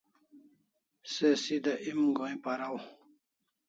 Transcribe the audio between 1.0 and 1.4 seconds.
Se